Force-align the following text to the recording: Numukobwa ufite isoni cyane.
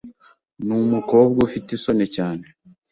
Numukobwa 0.65 1.37
ufite 1.47 1.69
isoni 1.77 2.05
cyane. 2.15 2.45